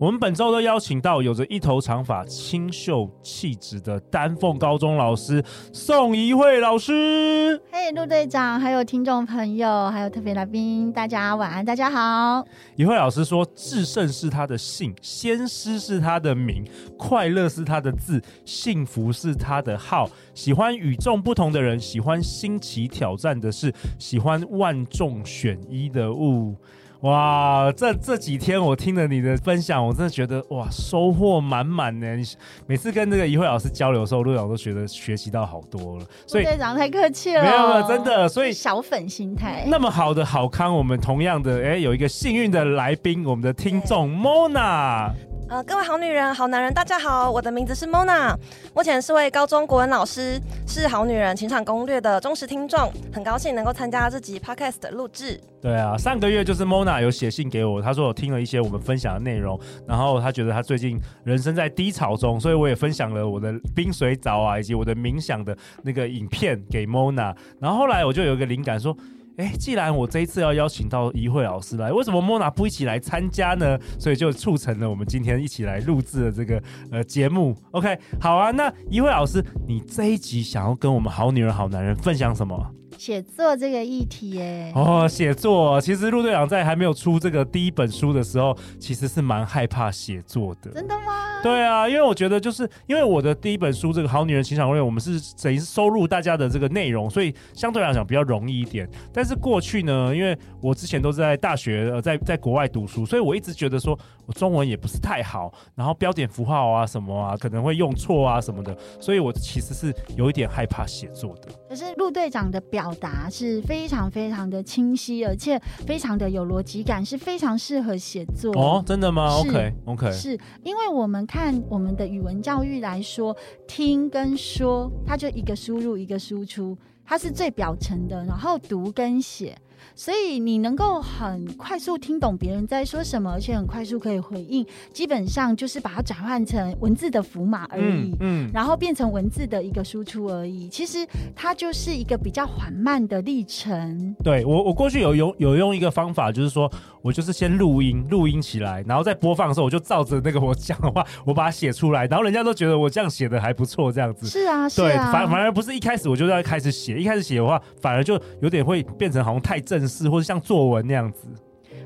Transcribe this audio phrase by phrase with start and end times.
[0.00, 7.60] 我们本周都邀请到有着一头长发、清秀气质的丹凤高中老师宋怡慧老师。
[7.72, 12.46] 嘿，陆队长，还有听众朋友，还有特别来宾，大家晚安，大家好。
[12.76, 16.64] 怡慧老师说：“至圣是他的姓，先师是他的名，
[16.96, 20.08] 快乐是他的字，幸福是他的号。
[20.32, 26.54] 喜欢与众不同的人，喜欢新奇挑战的事，喜欢万众选一的物。”
[27.02, 32.16] 哇，这这几天我听了你的分享，我真的觉得哇，收获满满呢。
[32.16, 32.24] 你
[32.66, 36.04] 每次跟那个怡慧老师交流的时候，陆老师都觉得学习到好多了。
[36.26, 38.28] 所以队长太客气了，没有没有，真的。
[38.28, 45.12] 所以小粉心态，那么好的好康，我们同样的哎，有一个幸运的来宾，我们的听众 Mona。
[45.50, 48.36] 呃，各位好女人、好男人，大家好，我的名字是 Mona，
[48.74, 55.40] 目前是位高中国文老师，是好女人情场攻略的忠实听众，很高兴能够参加这集 Podcast 的录制。
[55.62, 68.94] 对啊，上个月就是 Mona 有写信给我，他说我听了一些我们分享的内容，然后他觉得他最近人生在低潮中，所以我也分享了我的冰水澡啊，以及我的冥想的那个影片给 Mona，然后后来我就有一个灵感说。
[69.38, 73.78] 哎，既然我这一次要邀请到怡慧老师来，为什么莫娜不一起来参加呢？
[73.96, 77.56] 所以就促成了我们今天一起来录制的这个呃节目。
[77.70, 82.74] OK，好啊，那怡慧老师，你这一集想要跟我们好女人、好男人分享什么？
[82.98, 90.72] 写作这个议题，耶，哦，写作，其实陆队长在还没有出这个第一本书的时候，其实是蛮害怕写作的。
[90.72, 91.40] 真的吗？
[91.40, 98.88] 对啊，因为我觉得就是因为我的第一本书这个《好女人情场攻略》，我们是等于是收录大家的这个内容，所以相对来讲比较容易一点。
[99.12, 103.96] 但是过去呢，因为我之前都是在大学呃在在国外读书，所以我一直觉得说
[104.28, 111.48] 我中文也不是太好，然后标点符号啊什么啊可能会用错啊什么的，所以我其实是有一点害怕写作的。
[111.66, 118.84] 可是陆队长的表达是非常非常的清晰，而且非常的有逻辑感，是非常适合写作哦。
[118.84, 123.34] 真的吗？OK OK，是因为我们看我们的语文教育来说，
[123.66, 129.56] 听跟说，它就一个输入一个输出，它是最表层的，然后读跟写。
[129.94, 140.68] 所以你能够很快速听懂别人在说什么，而且很快速可以回应，基本上就是把它转换成文字的符码而已，嗯，嗯，然后变成文字的一个输出而已。
[140.68, 144.14] 其实它就是一个比较缓慢的历程。
[144.22, 146.70] 对，我，我过去有用有用一个方法，就是说
[147.02, 154.26] 我就是先录音，录音起来，然后在播放的时候，我就照着那个我讲的话，我把它写出来，然后人家都觉得我这样写的还不错，这样子。
[154.26, 154.88] 是啊，是啊。
[154.88, 161.28] 对，反反而不是一开始我就要开始写，一开始写的话，反而就有点会变成好像太正式，或者像作文那样子。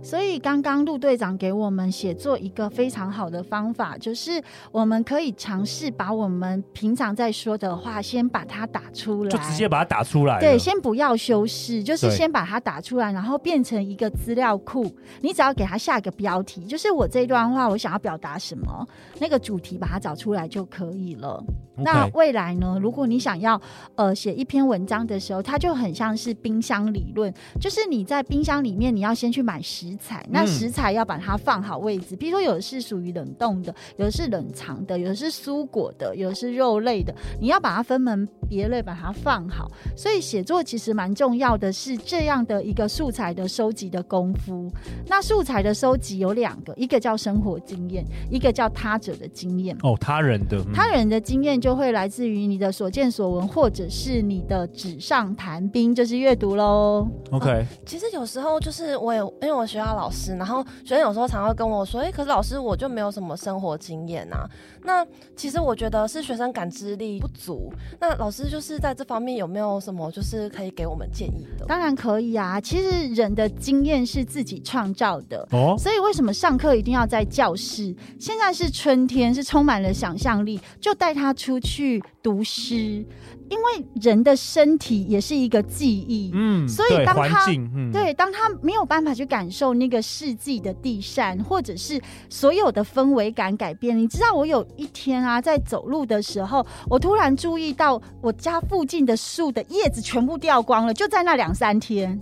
[0.02, 4.42] 所以刚刚陆队长给我们写作一个非常好的方法，就是
[4.72, 10.40] 我们可以尝试把我们平常在说的话先把它打出来，就直接把它打出来。
[10.40, 14.92] 对，先不要修饰，就是先把它打出来，然后变成一个资料库。
[15.20, 18.86] 你只要给它下一个标题，就是我这段话我想要表达什么，
[19.20, 21.42] 那个主题把它找出来就可以了。
[21.76, 21.82] Okay.
[21.84, 22.78] 那未来呢？
[22.82, 23.60] 如果你想要
[23.94, 29.91] 呃写一篇文章的时候，它就很像是冰箱理论，就是你在冰箱里面，你要先去买食。
[29.92, 32.16] 食材，那食材要把它放好位置。
[32.16, 37.14] 比如说，有的是属于冷冻的，有的是冷藏的，有的是蔬果的，有的是肉类的。
[37.40, 39.70] 你要把它分门别类，把它放好。
[39.94, 44.70] 所以写作其实蛮重要的，是这样的一个素材的收集的功夫。
[45.06, 49.76] 那素材的收集有两个，一个叫生活经验，一个叫他者的经验。
[49.82, 57.06] 哦，他人的，嗯、他人的经验就会来自于你的所见所闻，或者是你的纸上谈兵，就是阅读喽。
[57.30, 59.81] OK，、嗯、其实有时候就是我有，因为我学。
[59.86, 64.48] 老师，然后学生有时候常会跟我说：“哎，可是老师，我就没有什么生活经验啊。”
[64.84, 65.06] 那
[65.36, 67.72] 其实我觉得是学生感知力不足。
[68.00, 71.66] 那老师就是在这方面有没有什么就是可以给我们建议的？
[71.66, 72.60] 当然可以啊。
[72.60, 77.94] 其实人的经验是自己创造的哦，所以为什么上课一定要在教室？
[78.18, 83.04] 现在是春天，是充满了想象力，就带他出去读诗。
[83.48, 102.18] 因为人的身体也是一个记忆，嗯，所以当他对，嗯、对，当他没有办法去感受那个世纪的地扇，或者是所有的氛围感改变，你知道，我有一天啊，在走路的时候，我突然注意到我家附近的树的叶子全部掉光了，就在那两三天。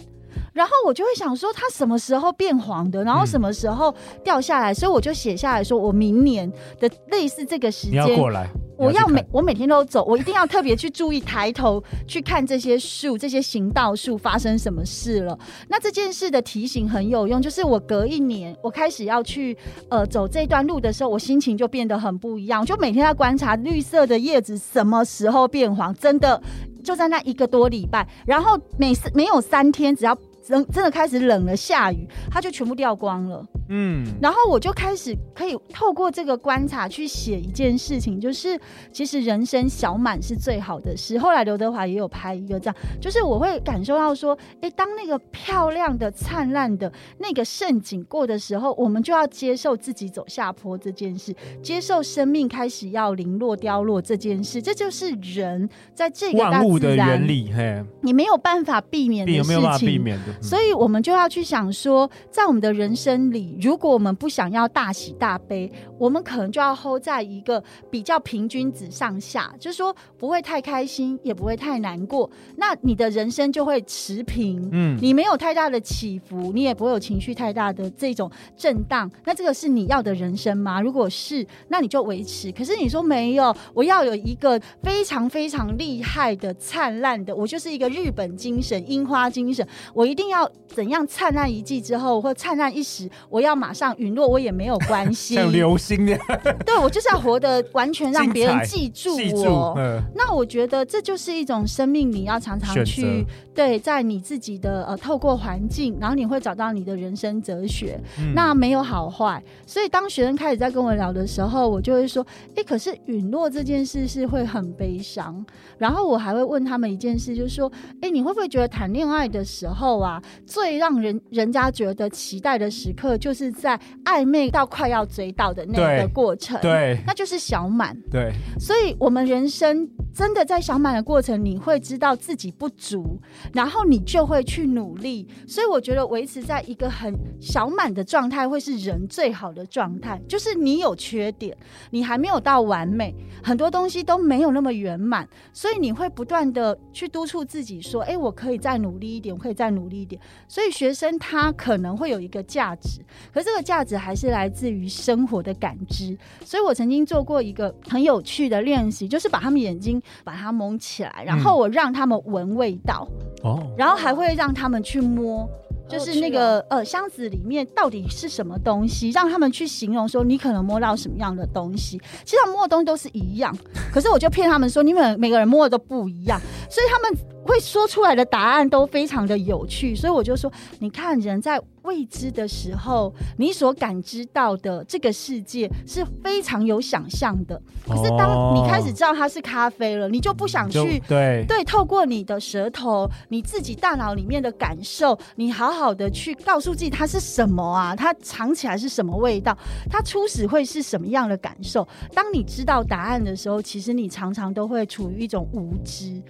[0.53, 3.95] 然后我就会想说，它什么时候变黄的，然后什么时候
[4.25, 15.39] 掉下来，嗯、所以我就写下来说，我明年的类似这个时间，你要过来，我要每我每天都走，我一定要特别去注意抬头去看这些树，这些行道树发生什么事了。
[15.69, 19.57] 那这件事的提醒很有用，就是我隔一年我开始要去
[19.89, 26.43] 呃走这段路的时候，我心情就变得很不一样，就每天在观察绿色的叶子什么时候变黄，真的
[26.83, 30.17] 就在那一个多礼拜，然后每次没有三天，只要。
[30.51, 33.47] 冷真的开始冷了，下雨，它就全部掉光了。
[33.71, 38.61] 嗯，然后我就开始可以透过这个观察去写一件事情，就是
[38.93, 41.19] 其实人生小满是最好的事。
[41.19, 57.53] 后来刘德华也有拍一个这样，就是我会感受到说，哎，当那个漂亮的、灿烂的那个盛景过的时候，我们就要接受自己走下坡这件事，接受生命开始要零落凋落这件事，这就是人在这个万物的原理。
[57.53, 60.43] 嘿，你没有办法避免的事情，没有办法避免的。
[60.43, 72.31] 所以我们就要去想说，在我们的人生里，如果我们不想要大喜大悲，我们可能就要 hold 在一个比较平均值上下，就是说不会太开心，也不会太难过。
[72.57, 79.11] 那你的人生就会持平，嗯，你没有太大的起伏，你也不会有情绪太大的这种震荡。
[79.25, 80.81] 那这个是你要的人生吗？
[80.81, 82.51] 如果是，那你就维持。
[82.53, 95.35] 可是你说没有，我要有一个非常非常厉害的、灿烂的，我就是一个日本精神、樱花精神，我一定要怎样灿烂一季之后，或灿烂一时，我要马上陨落，我也没有关系。
[95.35, 96.21] 像流星那样，
[96.65, 99.77] 对，我就是要活得完全让别人记住我。
[100.15, 108.01] 那我觉得这就是一种生命，你要常常去对，在你自己的呃，透过环境，然后你会找到你的人生哲学。
[108.19, 115.45] 嗯、那没有好坏，所以当学生开始在跟我聊的时候，我就会说：哎、欸，可是陨落这件事是会很悲伤。
[115.77, 128.33] 然后我还会问他们一件事，就是说：哎、欸，你会不会觉得谈恋爱的时候啊，最让人人家觉得期待的时刻，就是在暧昧到快要追到的那个过程，对，对，那就是小满，对。
[128.59, 133.21] 所以，我们人生真的在小满的过程，你会知道自己不足，
[133.53, 135.27] 然后你就会去努力。
[135.47, 140.21] 所以，我觉得维持在一个很小满的状态，会是人最好的状态。
[140.29, 141.57] 就是你有缺点，
[141.91, 153.01] 你还没有到完美，很多东西都没有那么圆满，所以你会不断的去督促自己说：“哎，我可以再努力一点，我可以再努力一点。”所以学生他可能会有一个价值，
[153.33, 156.17] 可这个价值还是来自于生活的感知。
[156.45, 163.07] 所以我曾经做过一个很有趣的练习，就是把他们眼睛把它蒙起来，然后我让他们闻味道，
[163.43, 165.49] 哦，然后还会让他们去摸。
[165.89, 172.01] 就是那个呃箱子里面到底是什么东西，让他们去形容说你可能摸到什么样的东西。
[172.25, 173.53] 其实他们摸的东西都是一样，
[173.93, 176.41] 可是我就骗他们说你们每个人摸的都不一样，
[176.71, 179.95] 所以他们会说出来的答案都非常的有趣。
[179.95, 181.61] 所以我就说，你看人在。
[181.83, 187.59] 未知的时候，你所感知到的这个世界是非常有想象的。
[187.89, 197.97] 可是当你开始知道它是咖啡了，你就不想去对对，透过你的舌头，你自己大脑里面的感受，你好好的去告诉自己它是什么啊？
[197.97, 199.57] 它尝起来是什么味道？
[199.89, 201.89] 它初始会是什么样的感受？
[202.15, 206.23] 当你知道答案的时候，其实你常常都会处于一种无知，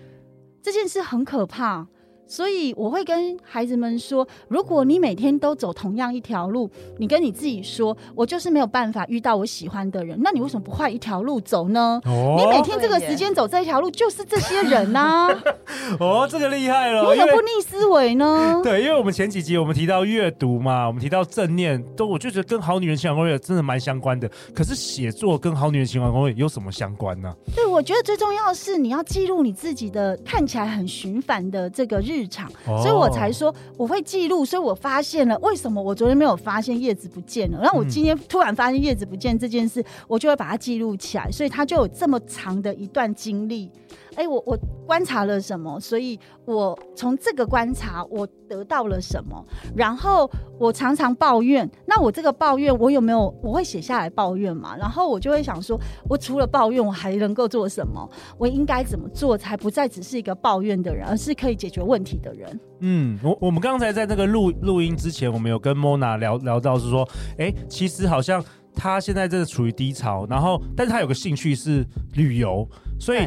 [0.62, 1.87] 这件事很可怕。
[2.31, 12.00] 所以我会跟孩子们说，如果你每天都走同样一条路，你跟你自己说，我就是没有办法遇到我喜欢的人，那你为什么不换一条路走呢？
[12.05, 15.43] 哦、你每天这个时间走这一条路，就是这些人呐、啊。
[15.99, 18.60] 哦，这个厉害了，为什么不逆思维呢？
[18.63, 24.31] 对，因为我们前几集我们提到阅读嘛，我们提到正念，都我就觉得跟好女人情感攻略真的蛮相关的。
[24.55, 27.34] 可是写作跟好女人情感攻略有什么相关呢？
[27.56, 32.19] 对，我觉得最重要的是你要记录你自己的看起来很循环的这个日。
[32.20, 43.70] 市场，所以我才说我会记录，所以我发现了为什么我昨天没有发现叶子不见了，然后我今天突然发现叶子不见这件事，我就会把它记录起来，所以它就有这么长的一段经历。
[44.17, 45.79] 哎，我我观察了什么？
[45.81, 49.44] 所以我从这个观察，我得到了什么？
[49.76, 53.32] 然后我常常抱怨，那我这个抱怨，我有没有？
[53.43, 54.76] 我会写下来抱怨嘛？
[54.76, 58.08] 然后我就会想说，我除了抱怨，我还能够做什么？
[58.36, 62.60] 我应该怎么做，才不再只是一个抱怨的人，而是可以解决问题的人？
[62.81, 68.43] 嗯，我我们刚才在那个录录音之前，我们有跟 Mona 聊聊到，是说，哎，其实好像
[68.74, 73.20] 他现在真的处于低潮，然后，但是他有个兴趣是旅游，所以。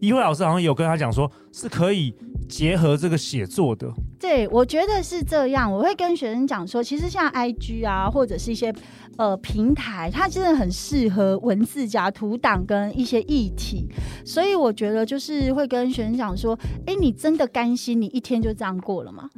[0.00, 2.14] 怡慧老师好像有跟他讲说，是可以
[2.48, 3.86] 结合这个写作的。
[4.18, 5.70] 对，我觉得是这样。
[5.70, 8.74] 我会跟学生讲说，其实像 IG 啊，或者是一些
[9.18, 13.86] 呃平台，它真的很适合文字加图档跟一些议题。
[14.24, 19.28] 所以我觉得就是会跟学生讲说，哎，你真的甘心你一天就这样过了吗？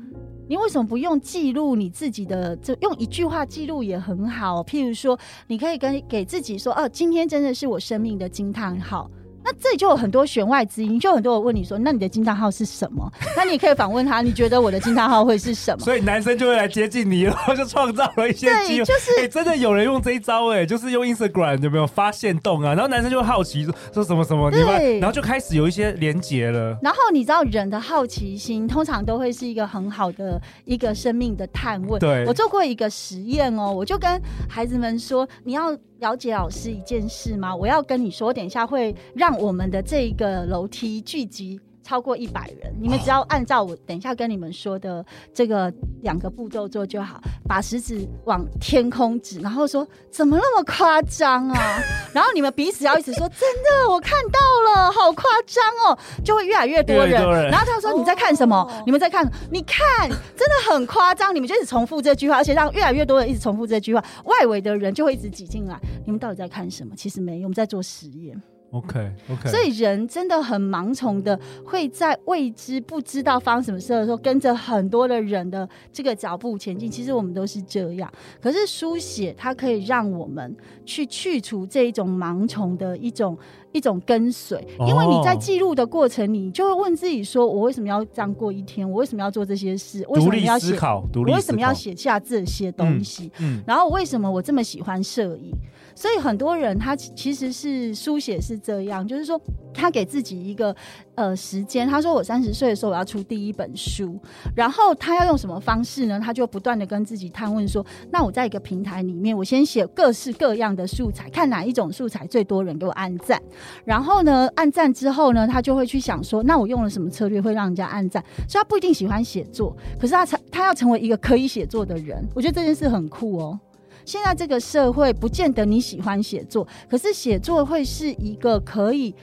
[0.49, 2.55] 你为什么不用记录你自己的？
[2.57, 4.63] 这用一句话记录也很好。
[4.63, 9.11] 譬如说，你可以跟给自己说：“哦，今天真的是我生命的惊叹号。”
[9.45, 18.85] 那这里就有很多弦外之音，就很多人问你说：“那你的惊叹号是什么？” 那你可以反问他：“你觉得我的惊叹号会是什么？”所以男生就会来接近你，然后就创造了一些机会。
[18.85, 22.75] 就是、欸、真的有人用这一招哎、欸，就是用 Instagram 有没有发现动啊？
[22.75, 26.79] 然后男生就会好奇说说什么什么，对，然后就开始有一些连结了。
[26.83, 31.99] 然后你知道人的好奇心通常都会是一个很好的一个生命的探问。
[31.99, 37.55] 对，我做过一个实验哦，我就跟孩子们说：“你要。”了解老师一件事吗？
[37.55, 45.73] 我要跟你说，等一下会让我们的这个楼梯聚集超过一百人，你们只要按照我等一下跟你们说的这个
[46.03, 47.21] 两个步骤做就好。
[47.47, 51.81] 把食指往天空指，然后说怎么那么夸张啊？
[52.15, 54.39] 然后你们彼此要一直说真的，我看到
[54.75, 57.23] 了，好夸张哦，就会越来越多人。
[57.23, 58.57] 多人然后他说你在看什么？
[58.57, 59.31] 哦、你们在看？
[59.51, 61.35] 你看，真的很夸张。
[61.35, 65.79] 你们就一直重复这句话，而且让越来越多人一直重复这句话，外围的人就会一直挤进来。
[66.07, 66.95] 你们到底在看什么？
[66.97, 68.41] 其实没有，我们在做实验。
[68.73, 69.49] OK OK。
[69.49, 76.91] 所以人真的很盲从的，会在未知不知道发生什么事的时候，跟着很多的人的这个脚步前进。
[76.91, 78.13] 其实我们都是这样。
[78.41, 83.39] 可是书写它可以让我们去去除这一种盲从的一种
[83.73, 88.89] 一种跟随，因为你在记录的过程，你就会问自己说：我为什么要这样过一天？
[88.91, 90.05] 我为什么要做这些事？
[90.09, 90.77] 为什么要写？
[91.15, 93.31] 我为什么要写下这些东西？
[93.39, 95.53] 嗯，嗯，然后为什么我这么喜欢摄影？
[95.95, 99.41] 所以很多人他其实是书写是这样，就是说
[99.73, 100.75] 他给自己一个
[101.15, 104.19] 呃时间，他说我三十岁的时候我要出第一本书，
[104.55, 106.21] 然后他要用什么方式呢？
[106.23, 113.41] 他就不断的跟自己探问说，那我在一个平台里面，我先写各式各样的素材，看哪一种素材最多人给我按赞，
[113.85, 118.23] 然后呢按赞之后呢，他就会去想说，那我用了什么策略会让人家按赞？
[118.49, 123.59] 所以他不一定喜欢写作，可是他成他要成为一个可以写作的人，我觉得这件事很酷哦。
[124.05, 129.15] 现在这个社会不见得你喜欢写作，可是写作会是一个可以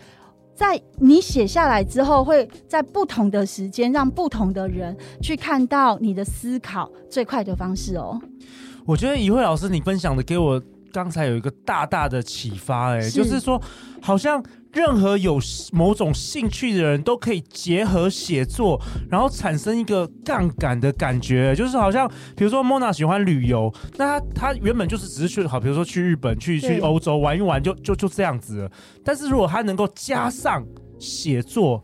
[0.56, 8.20] 在你写下来之后，会在不同的时间让不同的人去看到你的思考最快的方式哦。
[8.86, 13.62] 我觉得怡慧老师你分享的给我刚才有一个大大的启发，哎，就是说
[14.02, 14.44] 好像。
[14.72, 15.40] 任何有
[15.72, 18.80] 某种兴趣的人都可以结合写作，
[19.10, 28.72] 然后产生一个杠杆的感觉，就是好像比如说 Mona 喜欢旅游，那他他原本就是只是去好，比如说去日本、去去欧洲玩一玩就，就就就这样子了。
[29.04, 30.64] 但是如果他能够加上
[31.00, 31.84] 写作，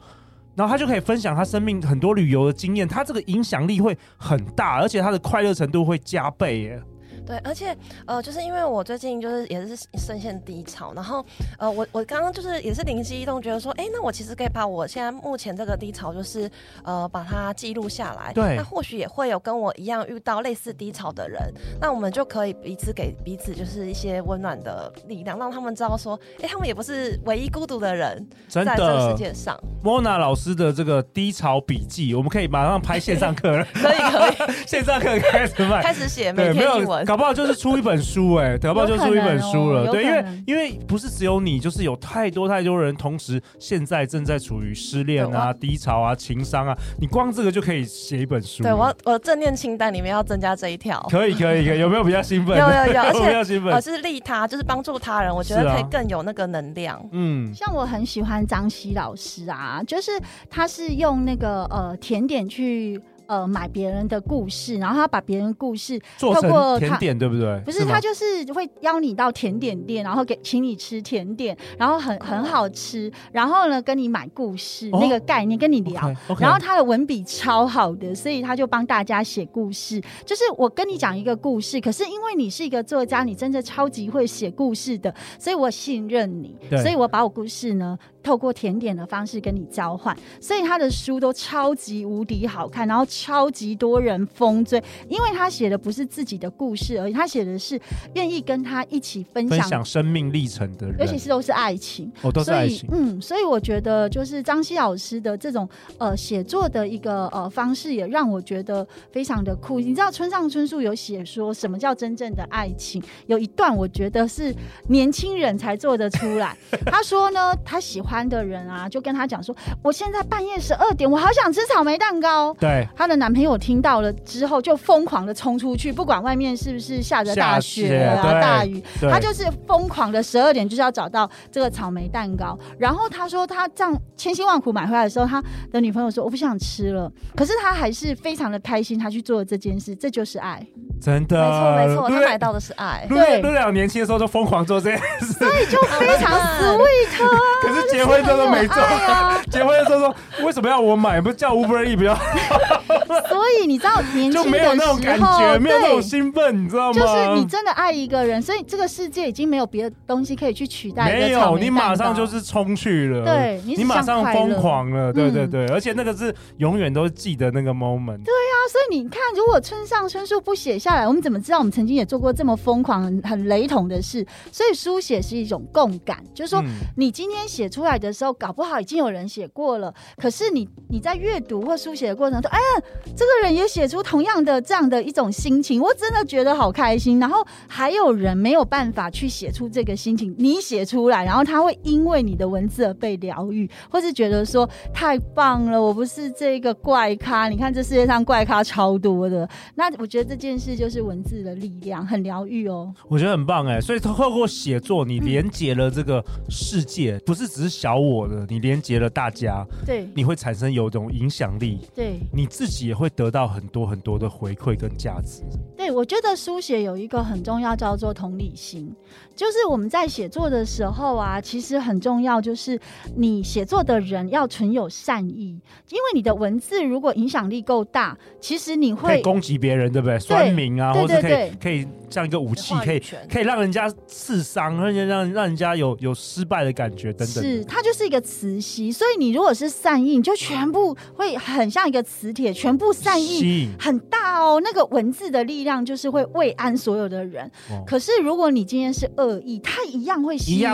[0.53, 6.79] 然后他就可以分享他生命很多旅游的经验，他这个影响力会很大，而且他的快乐程度会加倍耶。
[7.25, 11.25] 对，而且呃，就是因为我最近就是也是深陷低潮，然后
[11.57, 16.49] 呃，我我刚刚就是也是灵机一动，觉得说，哎，那我其实可以把我现在目前这个低潮，就是
[16.83, 18.31] 呃，把它记录下来。
[18.33, 21.41] 对，那或许也会有跟我一样遇到类似低潮的人，
[21.79, 29.57] 那我们就可以彼此给彼此就是一些温暖的力量，让他们知道说，哎，他们也不是唯一孤独的人，在这个世界上。
[29.83, 33.65] Mona 老师的这个低潮笔记，我们可以马上拍线上课了。
[33.73, 37.05] 可以可以， 线上课开始卖，开始写每天一文。
[37.15, 39.89] 搞不好就是出一本书哎、欸， 搞不好就出一本书了。
[39.89, 48.63] 对，因为因为不是只有你，就是有太多太多人同时现在正在处于失恋啊、低潮啊、情伤啊，你光这个就可以写一本书。
[48.63, 51.01] 对我，我正念清单里面要增加这一条。
[51.09, 52.57] 可以可以可以，有没有比较兴奋？
[52.59, 56.97] 有有有，而且比较兴奋，而是利他，就是帮助他人，我觉得可以更有那个能量。
[56.97, 60.11] 啊、嗯，像我很喜欢张希老师啊，就是
[60.49, 63.01] 他是用那个呃甜点去。
[63.27, 67.59] 呃，买别人的故事，然后他把别人故事透过做成甜点，对不对？
[67.65, 80.01] 不是，是他就是会邀你到甜点店，然后给请你吃甜点，然后很很好吃，然后呢跟你买故事、哦、那个概念跟你聊，okay, okay 然后他的文笔超好的，所以他就帮大家写故事。
[80.25, 87.97] 就是我跟你讲一个故事，可是因为你是一个作家，你真的超级会写故事的，所以我信任你，所以我把我故事呢。
[88.25, 97.79] 透过甜点的方式跟你交换，所以他的书都超级无敌好看，然后超级多人疯追，因为他写的不是自己的故事而已，他写的是
[98.15, 109.79] 愿意跟他一起分享，分享生命历程的人，尤其是都是爱情，哦，都是爱情，嗯，所以我觉得就是张希老师的这种呃写作的一个呃方式，也让我觉得非常的酷。
[109.79, 113.03] 你知道村上春树有写说什么叫真正的爱情？
[113.27, 114.51] 有一段我觉得是
[114.87, 116.57] 年轻人才做得出来。
[116.87, 118.14] 他说呢，他喜欢。
[118.27, 122.53] 的人啊，就跟他讲说，我现在半夜十二点，我好想吃草莓蛋糕。
[122.59, 132.57] 对，他她的男朋友听到了之后，就疯狂的冲出去，不管外面是不是下着大雪啊、大雨，他就是疯狂的十二点就是要找到这个草莓蛋糕。
[132.79, 135.39] 然后他说他这样千辛万苦买回来的时候，他
[135.71, 140.65] 的女朋友说我不想吃了，可是他还是非常的开心，他去做了这件事，这就是爱。
[141.01, 141.37] 真的，
[141.77, 143.05] 没错没错，他买到的是爱。
[143.07, 147.07] 对，陆两年轻的时候就疯狂做这件事，所以就非常 sweet。
[147.61, 148.75] 可是结婚之后都没做。
[149.51, 151.21] 结婚的时候说，为什么要我买？
[151.21, 152.23] 不是叫 Uber Eats 比较好？
[153.29, 156.99] 所以你知道，年轻的时候就没有那种感觉，没有那种兴奋，你知道吗？
[156.99, 161.05] 就是你真的爱一个人，所以这个世界已经没有别的东西可以去取代。
[161.05, 168.23] 没有，你马上就是冲去了，对，你马上疯狂了，对对对，而且那个是永远都记得那个 moment。
[168.23, 174.25] 对啊，所以你看，如果村上春树不写下来，我们怎么知道我们曾经也做过这么疯狂、很很雷同的事？
[174.51, 176.63] 所以书写是一种共感，就是说
[176.97, 182.83] 你今天写出来的时候，搞不好已经有人写过了，可是你你在阅读或书写的过程中，哎呀，
[183.15, 187.19] 这个人也写出同样的这样的一种心情，我真的觉得好开心。
[187.19, 197.47] 然后还有人没有办法去写出这个心情，你写出来，然后他会因为你的文字而被疗愈，或是觉得说太棒了，我不是这个怪咖。
[197.47, 202.93] 你看这世界上怪咖超多的，那我觉得这件事就是文字的力量，很疗愈哦。
[203.07, 215.43] 我觉得很棒哎，所以透过写作，你连接了这个世界，嗯、不是只是小我的，你连接了大家，对，你会产生有种影响力，对，你自己也会得到很多很多的回馈跟价值。
[215.77, 218.93] 对，我觉得书写有一个很重要，叫做同理心。
[219.33, 222.77] 就是我们在写作的时候啊，其实很重要，就是
[223.15, 225.57] 你写作的人要存有善意，
[225.89, 230.19] 因为你的文字如果影响力够大，其实你会攻击别人，对不对？
[230.19, 237.43] 酸民啊，或者可以可以像一个武器，可以可以让人家刺伤，而且让让人家有有失败的感觉等等。
[237.43, 244.61] 是，它就是一个磁吸，所以你如果是善意，你就全部会很像一个磁铁，全部善意很大哦。
[244.61, 247.45] 那个文字的力量就是会慰安所有的人。
[247.69, 250.69] 哦、可是如果你今天是恶意，他一样会吸引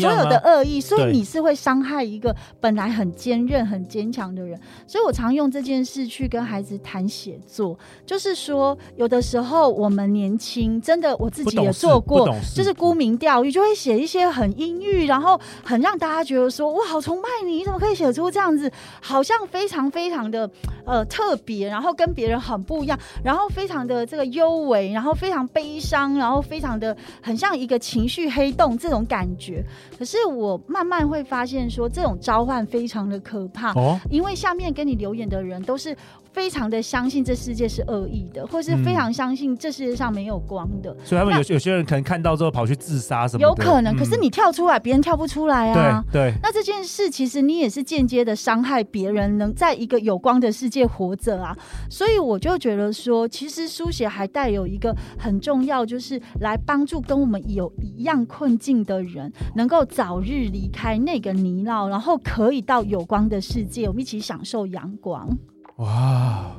[0.00, 4.58] 所有的恶意，所以你是会伤害一个本来很坚韧、很坚强的人。
[4.86, 18.70] 所以我常用这件事去跟孩子谈写作，就是说，有的时候我们年轻，真的我自己也做过，就是沽名钓誉，就会写一些很阴郁，然后很让大家觉得说，我，好崇拜你，你怎么可以写出这样子，
[19.00, 20.50] 好像非常非常的
[20.84, 29.64] 呃特别，然后跟别人很不一样，然后非常的这个幽微，然后非常悲伤，然后非常的很像一个情绪黑洞这种感觉。
[29.98, 35.96] 可是我慢慢会发现说，这种召唤非常的可怕，哦，因为下面跟你留言的人都是。
[36.36, 43.96] 非常的相信这世界是恶意的，或是非常相信这世界上没有光的，嗯、所以他们有有些人可能看到之后跑去自杀什么的，有可能。
[43.96, 46.04] 嗯、可是你跳出来，别人跳不出来啊。
[46.12, 46.34] 对对。
[46.42, 51.56] 那这件事其实你也是间接的伤害别人，能在一个有光的世界活着啊。
[51.88, 65.26] 所以我就觉得说，其实书写还带有一个很重要，就是来帮助跟我们有一样困境的人，能够早日离开那个泥淖，然后可以到有光的世界，我们一起享受阳光。
[65.76, 66.52] 哇，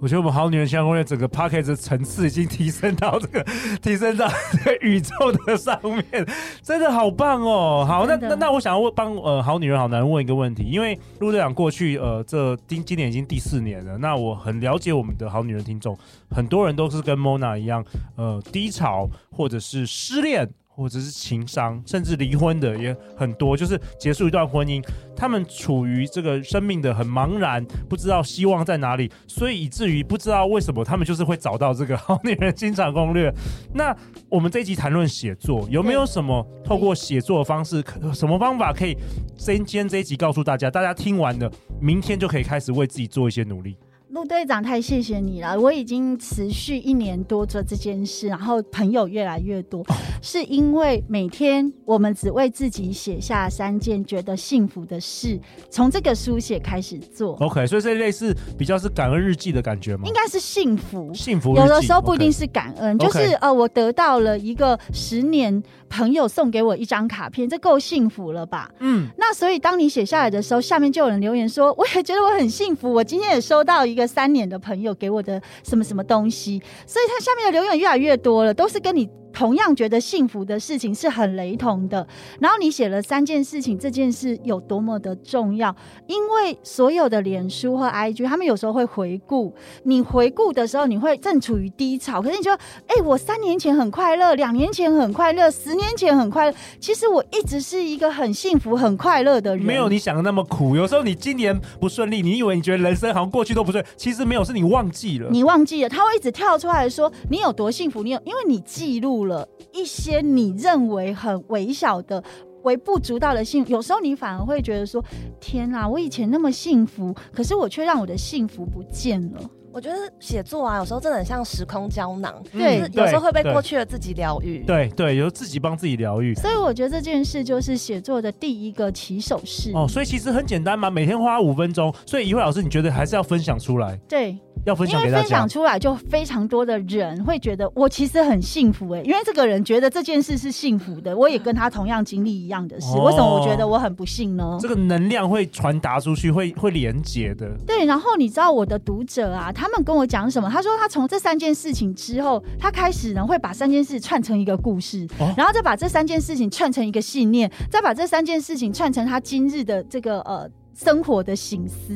[0.00, 3.46] 我觉得我们好女人相攻略整个 podcast 的层次已经提升到这个，
[3.80, 6.26] 提升到这个宇宙的上面，
[6.60, 7.84] 真的好棒哦！
[7.86, 15.96] 好，那那那我想要问帮呃好女人好男人问一个问题，因为陆队长过去呃这今今年已经第四年了，那我很了解我们的好女人听众，
[16.30, 17.84] 很多人都是跟 Mona 一样，
[18.16, 20.50] 呃低潮或者是失恋。
[20.78, 24.80] 或者是情伤，甚至离婚的也很多，就是结束一段婚姻，
[25.16, 33.34] 他们处于这个生命的很茫然，不知道希望在哪里，所以以至于不知道为什么他们就是会找到这个 好女人经常攻略。
[33.74, 33.94] 那
[34.28, 38.96] 我们这一集谈论写作，有没有什么透过写作的方式，什么方法可以
[39.36, 43.76] 今天这一集告诉大家，大家听完了，明天就可以开始为自己做一些努力。
[44.10, 45.60] 陆队长，太谢谢你了！
[45.60, 49.84] 我已经持续一年多做这件事，然后朋友越来越多，
[50.22, 57.36] 是因为每天我们只为自己写下三件觉得幸福的事，从这个书写开始做。
[57.40, 60.04] OK，所以这类似比较是感恩日记的感觉吗？
[60.06, 61.54] 应该是幸福，幸福。
[61.54, 68.70] 有的时候不一定是感恩.就是呃，我得到了一个十年朋友送给我一张卡片，这够幸福了吧？
[68.78, 69.06] 嗯。
[69.18, 74.07] 那所以当你写下来的时候，下面就有人留言说，我也觉得我很幸福，我今天也收到一个。
[74.08, 82.06] 三年的朋友给我的什么什么东西，所以他下面的留言越来越多了，都是跟你同样觉得幸福的事情是很雷同的。
[82.40, 85.74] 然后你写了三件事情，这件事有多么的重要？
[86.06, 89.54] 因为所有的脸书和 IG，他们有时候会回顾。
[89.84, 92.52] 你回顾的时候，你会正处于低潮，可是你说，
[92.86, 96.56] 哎、欸，我三年前很快乐，两年前很快乐，十年前很快乐。
[96.80, 99.64] 其实我一直是一个很幸福、很快乐的人。
[99.64, 100.74] 没有你想的那么苦。
[100.76, 105.28] 有时候你今年不顺利，你以为你觉得人生好像过去都不顺，其实没有，是你忘记了。
[105.30, 112.22] 你忘记了，他会一直跳出来说你有多幸福，你有，因为你记录了了一些你认为很微小的、
[112.62, 113.64] 微不足道的幸。
[113.66, 115.02] 有时候你反而会觉得说：
[115.38, 119.40] 天哪，我以前那么幸福，可是我却让我的幸福不见了。
[119.78, 124.58] 我觉得写作啊，有时候真的很像时空胶囊，对，有时候会被过去的自己疗愈。
[124.66, 126.34] 对对，有时候自己帮自己疗愈。
[126.34, 129.70] 所以我觉得这件事就是写作的第一个起手式。
[129.76, 131.94] 哦，所以其实很简单嘛，每天花五分钟。
[132.04, 133.96] 所以一慧老师，你觉得还是要分享出来？
[134.08, 134.36] 对。
[134.66, 144.58] 要分享给大家，因为分享出来就非常多的人会觉得我其实很幸福哎、欸，因为这个人觉得这件事是幸福的，我也跟他同样经历一样的事，哦、为什么我觉得我很不幸呢？
[144.60, 147.48] 这个能量会传达出去，会会连接的。
[147.64, 150.48] 对，然后你知道我的读者啊，他们跟我讲什么？
[150.50, 161.94] 他说他从这三件事情之后，他开始呢会把三件事串成一个故事，哦、然后再把这三件事情串成一个信念，再把这三件事情串成他今日的这个呃生活的醒思。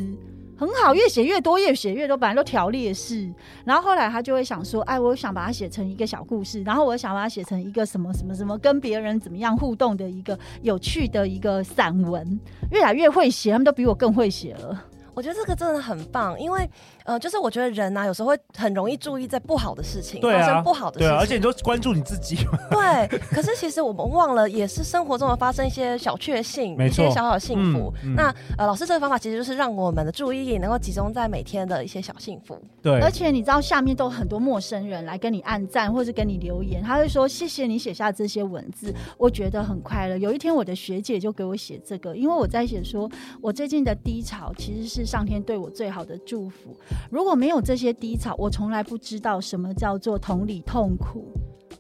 [0.55, 3.29] 很好，越写越多，越写越多，本来都条列式，
[3.65, 12.39] 然后后来他就会想说，哎，我想把它写成一个小故事，然后我想把它写成一个什么什么什么，跟别人怎么样互动的一个有趣的一个散文，
[12.71, 14.85] 越来越会写，他们都比我更会写了。
[15.15, 16.71] 我觉得这个真的很棒，因为
[17.05, 22.37] 呃，就是我觉得人啊，有时候会很容易注意在不好的事情，对啊、发生不好的事情，对、啊，而且你都关注你自己。
[22.71, 27.93] 对，可是其实我们忘了，也是生活中的发生一些小确幸，一些小小的幸福。
[28.05, 32.61] 嗯嗯、那呃，老师这个方法其实就是让我们的注意力能够集中在每天的一些小幸福。
[32.83, 40.17] 对，而且你知道下面都有很多陌生人来跟你按赞，或是跟你留言，他会说谢谢你写下这些文字，我觉得很快乐。
[40.17, 43.11] 有一天我的学姐就给我写这个，因为我在写说
[43.41, 46.77] 我最近的低潮其实是上天对我最好的祝福。
[47.11, 51.33] 如果没有这些低潮，我从来不知道什么叫做同理痛苦。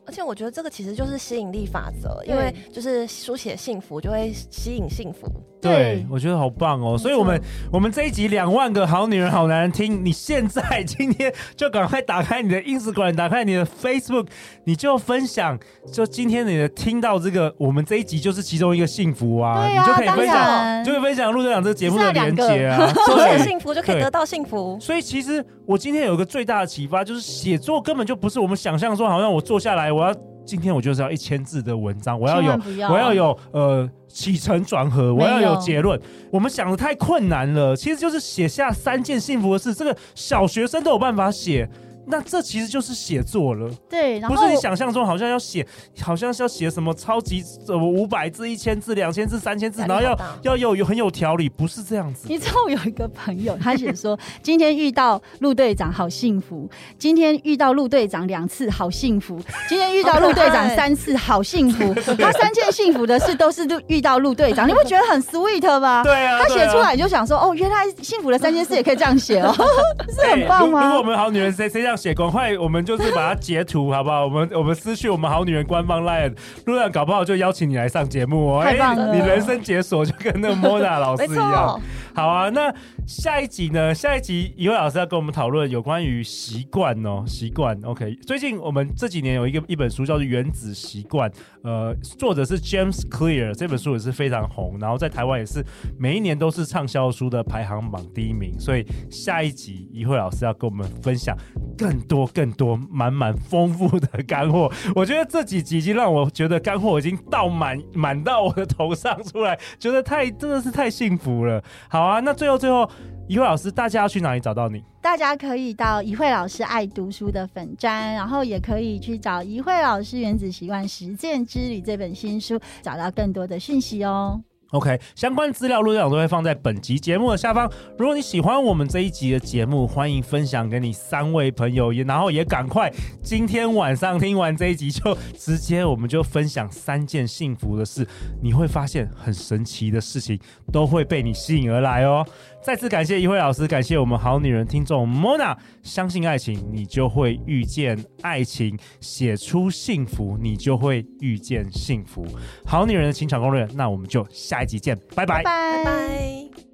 [0.07, 5.27] 而且我觉得这个其实就是吸引力法则，因为就是书写幸福就会吸引幸福。
[5.61, 6.99] 对，我觉得好棒哦！
[6.99, 7.41] 所以，我们
[7.73, 14.27] 我们这一集两万个好女人好男人听，你现在今天就赶快打开你的 Instagram，打开你的 Facebook，
[14.65, 15.57] 你就分享，
[15.93, 24.77] 就今天你的听到这个，我们这一集就是其中一个幸福啊，啊你就可以分享，然就可以分享陆队长这个节目的连接啊， 书写幸福就可以得到幸福。
[24.81, 33.91] 所以，其实我今天有一个最大的启发，就是写作根本就不是我们想象说，好像我坐下来，我要今天我就是要一千字的文章，我要有，要我要有呃。
[34.13, 35.99] 起承转合，我要有结论。
[36.31, 41.67] 我们想的太困难了，其实就是写下三件幸福的事，这个小学生都有办法写。
[42.07, 45.67] 那这其实就是写作了，对，然后不是你想象中好像要写，
[46.01, 52.27] 好像是要写什么超级什么五百字、一千字、两千字、三千字，然后要要有有很有条理，不是这样子。
[52.29, 59.39] 你知道我有一个朋友，他写说今天遇到陆队长好幸福，今天遇到陆队长两次好幸福，
[59.69, 61.95] 今天遇到陆队长三次好幸福。
[61.95, 66.03] 他三件幸福的事都是遇到陆队长，你不觉得很 sweet 吗？
[66.03, 69.55] 对啊，他写出来就想说哦，原来幸福的三件事也可以这样写哦，
[70.13, 70.83] 是很棒吗？
[70.83, 72.03] 如果我们好女人谁谁这样。
[72.03, 74.25] 写，赶快，我们就是把它截图，好不好？
[74.25, 78.65] 我们我们私去我们好女人官方 line，路上搞不好就邀请你来上节目哦。
[79.13, 81.81] 你人生解锁就跟那个莫娜老师一样。
[82.15, 82.73] 好啊，那
[83.07, 83.95] 下一集呢？
[83.95, 87.79] 下一集怡慧老师要跟我们讨论有关于习惯哦，习惯。
[87.85, 91.31] OK，最近我们这几年有一个一本书叫做《原子习惯》，
[91.63, 95.65] 呃，作者是 James Clear，这本书也是非常红，然后在台湾也是
[95.99, 98.61] 每一年都是畅销书的排行榜第一名。
[98.61, 101.35] 所以下一集怡慧老师要跟我们分享
[101.79, 104.71] 更多更多满满丰富的干货。
[104.95, 111.65] 我觉得这几集已经让我觉得干货已经倒满满到我的头上出来，觉得太真的是太幸福了。
[111.89, 112.02] 好。
[112.03, 112.91] 好啊，那最后最后，
[113.29, 114.83] 怡慧老师，大家要去哪里找到你？
[115.01, 124.41] 大家可以到怡慧老师爱读书的粉专，然后也可以去找怡慧老师《原子习惯实践之旅》这本新书，找到更多的讯息哦。
[124.73, 127.71] OK，相关资料陆队长都会放在本集节目的下方。
[127.99, 132.91] 如果你喜欢我们这一集的节目，欢迎分享给你三位朋友，也然后也赶快
[133.23, 138.07] 今天晚上听完这一集，就直接我们就分享三件幸福的事，
[138.43, 140.41] 你会发现很神奇的事情
[140.73, 142.27] 都会被你吸引而来哦。
[142.63, 152.25] 再次感谢一慧老师，感谢我们好女人听众 Mona，相信爱情，你就会遇见爱情；写出幸福，你就会遇见幸福。
[152.65, 156.72] 好女人的情场攻略，那我们就下一集见，拜拜，拜拜。